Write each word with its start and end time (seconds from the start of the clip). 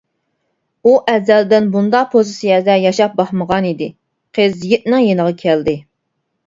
ئۇ 0.85 0.93
ئەزەلدىن 1.11 1.67
بۇنداق 1.75 2.09
پوزىتسىيەدە 2.15 2.79
ياشاپ 2.87 3.15
باقمىغانىدى. 3.21 3.93
قىز 4.41 4.59
يىگىتنىڭ 4.67 5.09
يېنىغا 5.11 5.41
كەلدى. 5.45 5.83